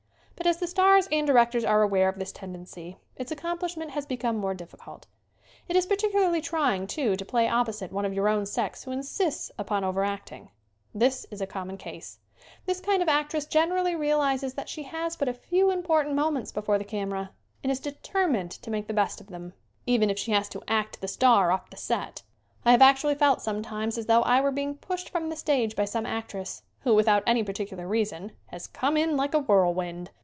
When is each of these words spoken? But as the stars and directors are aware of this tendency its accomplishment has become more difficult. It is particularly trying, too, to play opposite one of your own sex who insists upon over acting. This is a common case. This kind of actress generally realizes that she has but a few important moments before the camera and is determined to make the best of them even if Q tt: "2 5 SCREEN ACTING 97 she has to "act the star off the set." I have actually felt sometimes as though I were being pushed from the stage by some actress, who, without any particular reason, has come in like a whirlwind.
But 0.43 0.47
as 0.49 0.57
the 0.57 0.65
stars 0.65 1.07
and 1.11 1.27
directors 1.27 1.63
are 1.63 1.83
aware 1.83 2.09
of 2.09 2.17
this 2.17 2.31
tendency 2.31 2.97
its 3.15 3.31
accomplishment 3.31 3.91
has 3.91 4.07
become 4.07 4.37
more 4.37 4.55
difficult. 4.55 5.05
It 5.67 5.75
is 5.75 5.85
particularly 5.85 6.41
trying, 6.41 6.87
too, 6.87 7.15
to 7.15 7.23
play 7.23 7.47
opposite 7.47 7.91
one 7.91 8.05
of 8.05 8.13
your 8.15 8.27
own 8.27 8.47
sex 8.47 8.83
who 8.83 8.91
insists 8.91 9.51
upon 9.59 9.83
over 9.83 10.03
acting. 10.03 10.49
This 10.95 11.27
is 11.29 11.41
a 11.41 11.47
common 11.47 11.77
case. 11.77 12.17
This 12.65 12.79
kind 12.81 13.03
of 13.03 13.07
actress 13.07 13.45
generally 13.45 13.95
realizes 13.95 14.55
that 14.55 14.67
she 14.67 14.81
has 14.81 15.15
but 15.15 15.27
a 15.29 15.33
few 15.35 15.69
important 15.69 16.15
moments 16.15 16.51
before 16.51 16.79
the 16.79 16.83
camera 16.85 17.29
and 17.61 17.71
is 17.71 17.79
determined 17.79 18.49
to 18.49 18.71
make 18.71 18.87
the 18.87 18.95
best 18.95 19.21
of 19.21 19.27
them 19.27 19.53
even 19.85 20.09
if 20.09 20.17
Q 20.17 20.33
tt: 20.33 20.49
"2 20.49 20.59
5 20.61 20.63
SCREEN 20.63 20.63
ACTING 20.67 20.73
97 20.73 20.81
she 20.81 20.81
has 20.81 20.87
to 20.89 20.89
"act 20.89 21.01
the 21.01 21.07
star 21.29 21.51
off 21.51 21.69
the 21.69 21.77
set." 21.77 22.23
I 22.65 22.71
have 22.71 22.81
actually 22.81 23.13
felt 23.13 23.43
sometimes 23.43 23.95
as 23.95 24.07
though 24.07 24.23
I 24.23 24.41
were 24.41 24.51
being 24.51 24.73
pushed 24.73 25.11
from 25.11 25.29
the 25.29 25.35
stage 25.35 25.75
by 25.75 25.85
some 25.85 26.07
actress, 26.07 26.63
who, 26.79 26.95
without 26.95 27.21
any 27.27 27.43
particular 27.43 27.87
reason, 27.87 28.31
has 28.47 28.65
come 28.65 28.97
in 28.97 29.15
like 29.15 29.35
a 29.35 29.39
whirlwind. 29.39 30.09